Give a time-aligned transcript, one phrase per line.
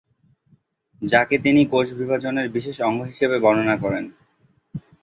[1.01, 4.05] যাকে তিনি "কোষ বিভাজনের বিশেষ অঙ্গ" হিসাবে বর্ণনা করেন।